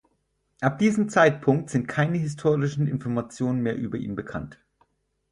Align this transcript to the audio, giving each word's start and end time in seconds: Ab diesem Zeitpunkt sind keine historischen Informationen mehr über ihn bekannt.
Ab 0.61 0.79
diesem 0.79 1.09
Zeitpunkt 1.09 1.69
sind 1.69 1.87
keine 1.87 2.17
historischen 2.17 2.87
Informationen 2.87 3.61
mehr 3.61 3.77
über 3.77 3.99
ihn 3.99 4.15
bekannt. 4.15 4.57